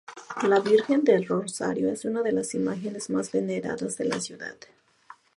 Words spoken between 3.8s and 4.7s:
de la ciudad.